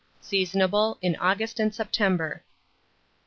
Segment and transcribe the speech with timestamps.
[0.19, 2.41] Seasonable in August and September.